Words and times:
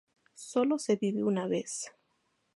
Sólo 0.33 0.79
se 0.79 0.95
vive 0.95 1.21
una 1.23 1.45
vez 1.45 1.91